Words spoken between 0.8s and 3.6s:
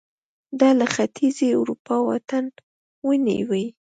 ختیځې اروپا واټن ونیو